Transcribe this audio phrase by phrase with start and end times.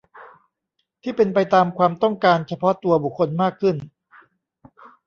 [1.01, 3.75] ที่เป็นไปตามความต้องการเฉพาะตัวบุคคลมากขึ้น